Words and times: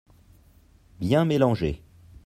Bien 0.99 1.25
mélanger. 1.25 1.83